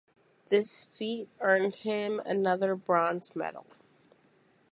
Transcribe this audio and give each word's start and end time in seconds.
This 0.47 0.85
feat 0.85 1.29
earned 1.41 1.75
him 1.75 2.21
another 2.25 2.75
bronze 2.75 3.35
medal. 3.35 3.67